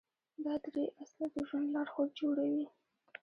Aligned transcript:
دا 0.45 0.53
درې 0.65 0.83
اصله 1.01 1.27
د 1.33 1.35
ژوند 1.47 1.67
لارښود 1.73 2.09
جوړوي. 2.19 2.65